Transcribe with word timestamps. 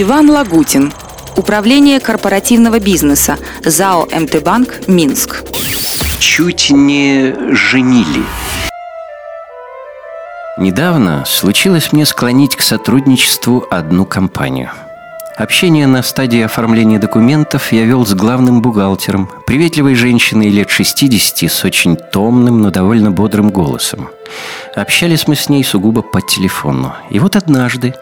Иван 0.00 0.30
Лагутин. 0.30 0.92
Управление 1.36 1.98
корпоративного 1.98 2.78
бизнеса. 2.78 3.36
ЗАО 3.64 4.06
МТ-Банк, 4.06 4.86
Минск. 4.86 5.42
Чуть 6.20 6.70
не 6.70 7.34
женили. 7.52 8.22
Недавно 10.56 11.24
случилось 11.26 11.92
мне 11.92 12.06
склонить 12.06 12.54
к 12.54 12.60
сотрудничеству 12.60 13.66
одну 13.72 14.06
компанию– 14.06 14.70
Общение 15.38 15.86
на 15.86 16.02
стадии 16.02 16.40
оформления 16.40 16.98
документов 16.98 17.70
я 17.70 17.84
вел 17.84 18.04
с 18.04 18.12
главным 18.12 18.60
бухгалтером, 18.60 19.30
приветливой 19.46 19.94
женщиной 19.94 20.48
лет 20.48 20.68
60 20.68 21.48
с 21.48 21.64
очень 21.64 21.94
томным, 21.94 22.60
но 22.60 22.72
довольно 22.72 23.12
бодрым 23.12 23.50
голосом. 23.50 24.10
Общались 24.74 25.28
мы 25.28 25.36
с 25.36 25.48
ней 25.48 25.62
сугубо 25.62 26.02
по 26.02 26.20
телефону. 26.20 26.92
И 27.10 27.20
вот 27.20 27.36
однажды 27.36 27.94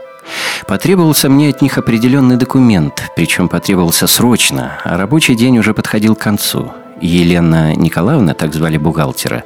Потребовался 0.67 1.29
мне 1.29 1.51
от 1.51 1.63
них 1.63 1.79
определенный 1.79 2.37
документ, 2.37 3.11
причем 3.17 3.49
потребовался 3.49 4.07
срочно, 4.07 4.79
а 4.85 4.97
рабочий 4.97 5.35
день 5.35 5.59
уже 5.59 5.75
подходил 5.75 6.15
к 6.15 6.21
концу. 6.21 6.73
Елена 7.01 7.75
Николаевна, 7.75 8.35
так 8.35 8.55
звали 8.55 8.79
бухгалтера, 8.79 9.45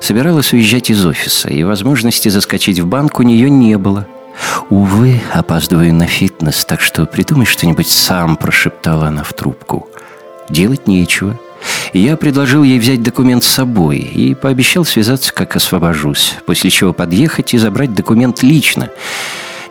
собиралась 0.00 0.52
уезжать 0.52 0.90
из 0.90 1.04
офиса, 1.04 1.48
и 1.48 1.62
возможности 1.64 2.28
заскочить 2.28 2.78
в 2.78 2.86
банк 2.86 3.18
у 3.20 3.22
нее 3.22 3.48
не 3.50 3.76
было– 3.78 4.06
«Увы, 4.68 5.20
опаздываю 5.32 5.92
на 5.94 6.06
фитнес, 6.06 6.64
так 6.64 6.80
что 6.80 7.06
придумай 7.06 7.46
что-нибудь 7.46 7.88
сам»,– 7.88 8.36
прошептала 8.38 9.08
она 9.08 9.22
в 9.22 9.32
трубку. 9.32 9.88
«Делать 10.48 10.86
нечего». 10.86 11.38
Я 11.92 12.16
предложил 12.16 12.62
ей 12.62 12.78
взять 12.78 13.02
документ 13.02 13.44
с 13.44 13.48
собой 13.48 13.98
и 13.98 14.34
пообещал 14.34 14.86
связаться, 14.86 15.34
как 15.34 15.56
освобожусь, 15.56 16.36
после 16.46 16.70
чего 16.70 16.94
подъехать 16.94 17.52
и 17.52 17.58
забрать 17.58 17.94
документ 17.94 18.42
лично. 18.42 18.88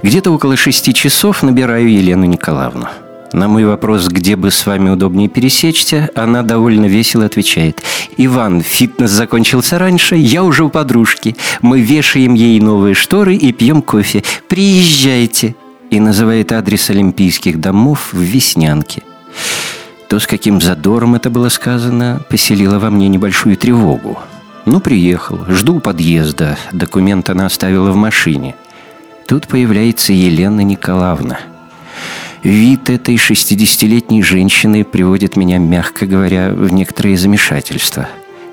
Где-то 0.01 0.31
около 0.31 0.55
шести 0.55 0.93
часов 0.93 1.43
набираю 1.43 1.91
Елену 1.91 2.25
Николаевну. 2.25 2.87
На 3.33 3.47
мой 3.47 3.65
вопрос, 3.65 4.07
где 4.07 4.35
бы 4.35 4.49
с 4.49 4.65
вами 4.65 4.89
удобнее 4.89 5.27
пересечься, 5.27 6.09
она 6.15 6.41
довольно 6.41 6.85
весело 6.85 7.25
отвечает. 7.25 7.83
«Иван, 8.17 8.61
фитнес 8.61 9.11
закончился 9.11 9.77
раньше, 9.77 10.15
я 10.15 10.43
уже 10.43 10.63
у 10.63 10.69
подружки. 10.69 11.35
Мы 11.61 11.81
вешаем 11.81 12.33
ей 12.33 12.59
новые 12.59 12.95
шторы 12.95 13.35
и 13.35 13.51
пьем 13.51 13.81
кофе. 13.81 14.23
Приезжайте!» 14.47 15.55
И 15.91 15.99
называет 15.99 16.51
адрес 16.53 16.89
Олимпийских 16.89 17.59
домов 17.59 18.09
в 18.13 18.19
Веснянке. 18.19 19.03
То, 20.07 20.19
с 20.19 20.25
каким 20.25 20.59
задором 20.59 21.13
это 21.13 21.29
было 21.29 21.49
сказано, 21.49 22.21
поселило 22.29 22.79
во 22.79 22.89
мне 22.89 23.09
небольшую 23.09 23.57
тревогу. 23.57 24.17
Ну, 24.65 24.79
приехал, 24.79 25.39
жду 25.49 25.79
подъезда. 25.79 26.57
Документ 26.71 27.29
она 27.29 27.45
оставила 27.45 27.91
в 27.91 27.95
машине. 27.95 28.55
Тут 29.29 29.47
появляется 29.47 30.11
Елена 30.11 30.61
Николаевна– 30.61 31.39
Вид 32.43 32.89
этой 32.89 33.15
60-летней 33.15 34.23
женщины 34.23 34.85
приводит 34.85 35.35
меня, 35.35 35.57
мягко 35.57 36.05
говоря, 36.05 36.51
в 36.51 36.71
некоторые 36.71 37.17
замешательства. 37.17 38.07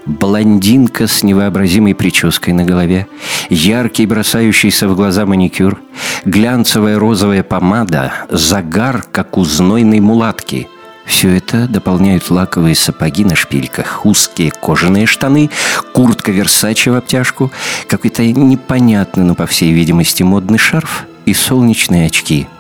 Блондинка 0.06 1.06
с 1.06 1.22
невообразимой 1.22 1.94
прической 1.94 2.52
на 2.52 2.64
голове, 2.64 3.06
яркий 3.48 4.06
бросающийся 4.06 4.88
в 4.88 4.96
глаза 4.96 5.24
маникюр, 5.24 5.80
глянцевая 6.24 6.98
розовая 6.98 7.44
помада, 7.44 8.12
загар, 8.28 9.04
как 9.12 9.38
у 9.38 9.44
знойной 9.44 10.00
мулатки– 10.00 10.68
все 11.06 11.36
это 11.36 11.66
дополняют 11.68 12.30
лаковые 12.30 12.74
сапоги 12.74 13.24
на 13.24 13.34
шпильках, 13.34 14.04
узкие 14.04 14.50
кожаные 14.50 15.06
штаны, 15.06 15.50
куртка 15.92 16.32
Версаче 16.32 16.90
в 16.90 16.96
обтяжку, 16.96 17.50
какой-то 17.88 18.24
непонятный, 18.26 19.24
но, 19.24 19.34
по 19.34 19.46
всей 19.46 19.72
видимости, 19.72 20.22
модный 20.22 20.58
шарф 20.58 21.06
и 21.24 21.32
солнечные 21.32 22.06
очки– 22.06 22.46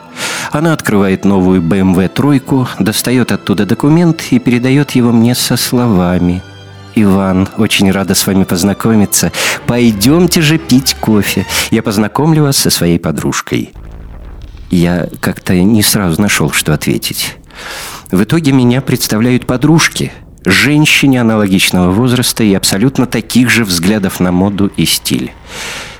она 0.52 0.72
открывает 0.72 1.24
новую 1.24 1.60
BMW 1.60 2.08
тройку, 2.08 2.68
достает 2.78 3.32
оттуда 3.32 3.66
документ 3.66 4.24
и 4.30 4.38
передает 4.38 4.92
его 4.92 5.12
мне 5.12 5.34
со 5.34 5.56
словами. 5.56 6.42
«Иван, 6.94 7.48
очень 7.58 7.90
рада 7.90 8.14
с 8.14 8.26
вами 8.26 8.44
познакомиться. 8.44 9.30
Пойдемте 9.66 10.40
же 10.40 10.56
пить 10.56 10.94
кофе. 10.98 11.44
Я 11.70 11.82
познакомлю 11.82 12.44
вас 12.44 12.56
со 12.56 12.70
своей 12.70 12.98
подружкой». 12.98 13.72
Я 14.70 15.08
как-то 15.20 15.54
не 15.54 15.82
сразу 15.82 16.20
нашел, 16.20 16.50
что 16.50 16.72
ответить. 16.72 17.36
В 18.10 18.22
итоге 18.22 18.52
меня 18.52 18.80
представляют 18.82 19.46
подружки, 19.46 20.12
женщине 20.44 21.20
аналогичного 21.20 21.90
возраста 21.90 22.44
и 22.44 22.54
абсолютно 22.54 23.06
таких 23.06 23.50
же 23.50 23.64
взглядов 23.64 24.20
на 24.20 24.30
моду 24.30 24.70
и 24.76 24.84
стиль. 24.84 25.32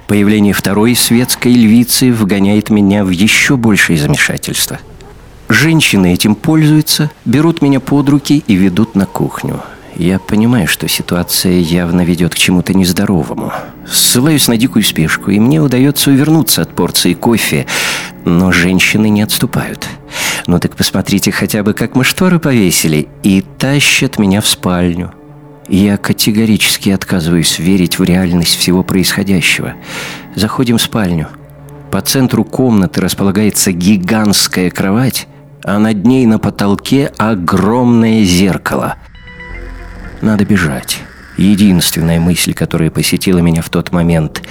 Появление 0.06 0.52
второй 0.52 0.94
светской 0.94 1.52
львицы 1.52 2.12
вгоняет 2.12 2.70
меня 2.70 3.04
в 3.04 3.10
еще 3.10 3.56
большее 3.56 3.98
замешательство. 3.98 4.78
Женщины 5.48 6.14
этим 6.14 6.36
пользуются, 6.36 7.10
берут 7.24 7.60
меня 7.60 7.80
под 7.80 8.08
руки 8.08 8.44
и 8.46 8.54
ведут 8.54 8.94
на 8.94 9.06
кухню. 9.06 9.60
Я 9.96 10.18
понимаю, 10.18 10.68
что 10.68 10.86
ситуация 10.88 11.54
явно 11.54 12.02
ведет 12.02 12.34
к 12.34 12.38
чему-то 12.38 12.74
нездоровому. 12.74 13.52
Ссылаюсь 13.90 14.46
на 14.46 14.56
дикую 14.56 14.82
спешку, 14.82 15.30
и 15.30 15.40
мне 15.40 15.60
удается 15.60 16.10
увернуться 16.10 16.62
от 16.62 16.74
порции 16.74 17.14
кофе, 17.14 17.66
но 18.26 18.52
женщины 18.52 19.08
не 19.08 19.22
отступают. 19.22 19.88
Ну 20.46 20.58
так 20.58 20.76
посмотрите 20.76 21.30
хотя 21.30 21.62
бы, 21.62 21.72
как 21.72 21.94
мы 21.94 22.04
шторы 22.04 22.38
повесили, 22.38 23.08
и 23.22 23.40
тащат 23.40 24.18
меня 24.18 24.40
в 24.42 24.48
спальню. 24.48 25.12
Я 25.68 25.96
категорически 25.96 26.90
отказываюсь 26.90 27.58
верить 27.58 27.98
в 27.98 28.04
реальность 28.04 28.56
всего 28.56 28.82
происходящего. 28.82 29.74
Заходим 30.34 30.76
в 30.78 30.82
спальню. 30.82 31.28
По 31.90 32.00
центру 32.00 32.44
комнаты 32.44 33.00
располагается 33.00 33.72
гигантская 33.72 34.70
кровать, 34.70 35.28
а 35.62 35.78
над 35.78 36.04
ней 36.04 36.26
на 36.26 36.38
потолке 36.38 37.12
огромное 37.16 38.24
зеркало. 38.24 38.96
Надо 40.20 40.44
бежать. 40.44 40.98
Единственная 41.36 42.18
мысль, 42.18 42.54
которая 42.54 42.90
посетила 42.90 43.38
меня 43.38 43.62
в 43.62 43.68
тот 43.68 43.92
момент. 43.92 44.42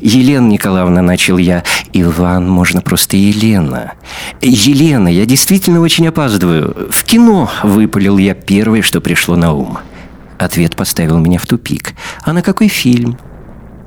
«Елена 0.00 0.48
Николаевна»,— 0.48 1.00
начал 1.02 1.38
я. 1.38 1.62
«Иван, 1.92 2.48
можно 2.48 2.80
просто 2.80 3.16
Елена». 3.16 3.92
«Елена, 4.40 5.08
я 5.08 5.26
действительно 5.26 5.80
очень 5.80 6.08
опаздываю. 6.08 6.88
В 6.90 7.04
кино»,— 7.04 7.50
выпалил 7.62 8.18
я 8.18 8.34
первое, 8.34 8.82
что 8.82 9.00
пришло 9.00 9.36
на 9.36 9.52
ум. 9.52 9.78
Ответ 10.38 10.74
поставил 10.74 11.18
меня 11.18 11.38
в 11.38 11.46
тупик. 11.46 11.94
А 12.22 12.32
на 12.32 12.42
какой 12.42 12.68
фильм? 12.68 13.16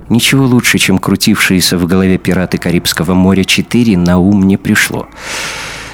Ничего 0.07 0.45
лучше, 0.45 0.77
чем 0.77 0.99
крутившиеся 0.99 1.77
в 1.77 1.85
голове 1.85 2.17
«Пираты 2.17 2.57
Карибского 2.57 3.13
моря 3.13 3.41
4» 3.41 3.97
на 3.97 4.19
ум 4.19 4.43
не 4.43 4.55
пришло. 4.55 5.07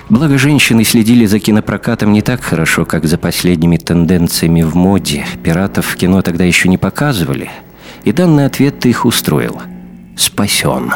Благо, 0.09 0.37
женщины 0.37 0.83
следили 0.83 1.25
за 1.25 1.39
кинопрокатом 1.39 2.11
не 2.11 2.21
так 2.21 2.43
хорошо, 2.43 2.85
как 2.85 3.05
за 3.05 3.17
последними 3.17 3.77
тенденциями 3.77 4.61
в 4.61 4.75
моде. 4.75 5.25
Пиратов 5.41 5.85
в 5.85 5.95
кино 5.95 6.21
тогда 6.21 6.43
еще 6.43 6.67
не 6.67 6.77
показывали. 6.77 7.49
И 8.03 8.11
данный 8.11 8.45
ответ 8.45 8.85
их 8.85 9.05
устроил. 9.05 9.61
Спасен. 10.21 10.93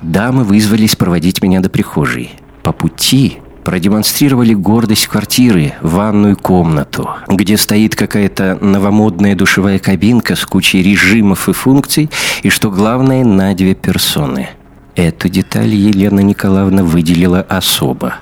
Дамы 0.00 0.44
вызвались 0.44 0.96
проводить 0.96 1.42
меня 1.42 1.60
до 1.60 1.68
прихожей. 1.68 2.30
По 2.62 2.72
пути 2.72 3.36
продемонстрировали 3.64 4.54
гордость 4.54 5.08
квартиры, 5.08 5.74
ванную 5.82 6.38
комнату, 6.38 7.10
где 7.28 7.58
стоит 7.58 7.94
какая-то 7.94 8.56
новомодная 8.62 9.34
душевая 9.34 9.78
кабинка 9.78 10.36
с 10.36 10.46
кучей 10.46 10.82
режимов 10.82 11.50
и 11.50 11.52
функций, 11.52 12.08
и, 12.42 12.48
что 12.48 12.70
главное, 12.70 13.26
на 13.26 13.52
две 13.54 13.74
персоны. 13.74 14.48
Эту 14.96 15.28
деталь 15.28 15.74
Елена 15.74 16.20
Николаевна 16.20 16.82
выделила 16.82 17.42
особо. 17.42 18.14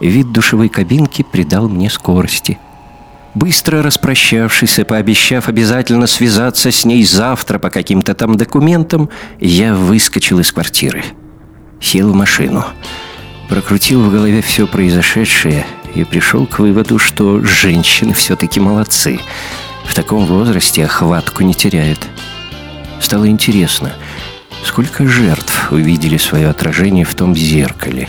Вид 0.00 0.32
душевой 0.32 0.68
кабинки 0.68 1.22
придал 1.22 1.66
мне 1.70 1.88
скорости. 1.88 2.58
Быстро 3.34 3.82
распрощавшись 3.82 4.78
и 4.78 4.84
пообещав 4.84 5.48
обязательно 5.48 6.06
связаться 6.06 6.70
с 6.70 6.84
ней 6.84 7.04
завтра 7.04 7.58
по 7.58 7.70
каким-то 7.70 8.14
там 8.14 8.36
документам, 8.36 9.10
я 9.38 9.74
выскочил 9.74 10.40
из 10.40 10.50
квартиры. 10.50 11.04
Сел 11.80 12.10
в 12.10 12.14
машину 12.14 12.64
прокрутил 13.48 14.02
в 14.02 14.12
голове 14.12 14.42
все 14.42 14.66
произошедшее 14.66 15.66
и 15.94 16.04
пришел 16.04 16.46
к 16.46 16.58
выводу, 16.58 16.98
что 16.98 17.42
женщины 17.42 18.12
все-таки 18.12 18.60
молодцы. 18.60 19.18
В 19.84 19.94
таком 19.94 20.26
возрасте 20.26 20.84
охватку 20.84 21.42
не 21.42 21.54
теряют. 21.54 22.06
Стало 23.00 23.28
интересно, 23.28 23.92
сколько 24.64 25.06
жертв 25.06 25.72
увидели 25.72 26.18
свое 26.18 26.48
отражение 26.48 27.04
в 27.04 27.14
том 27.14 27.34
зеркале. 27.34 28.08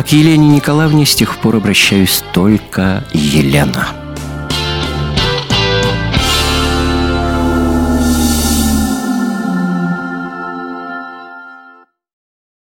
А 0.00 0.02
к 0.02 0.12
Елене 0.12 0.48
Николаевне 0.48 1.04
с 1.04 1.14
тех 1.14 1.36
пор 1.36 1.56
обращаюсь 1.56 2.24
только 2.32 3.04
Елена. 3.12 3.99